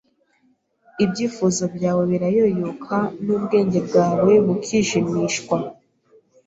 [1.03, 5.57] Ibyifuzo byawe birayoyoka, n’ubwenge bwawe bukijimishwa.